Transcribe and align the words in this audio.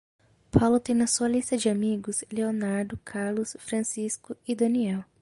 Paulo 0.49 0.79
tem 0.79 0.95
na 0.95 1.05
sua 1.05 1.27
lista 1.27 1.55
de 1.55 1.69
amigos: 1.69 2.23
Leonardo, 2.31 2.97
Carlos, 3.05 3.55
Francisco 3.59 4.35
e 4.47 4.55
Daniel. 4.55 5.05